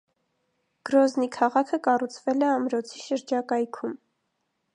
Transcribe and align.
Գրոզնի 0.89 1.29
քաղաքը 1.35 1.81
կառուցվել 1.89 2.47
է 2.47 2.49
ամրոցի 2.55 3.05
շրջակայքում։ 3.07 3.95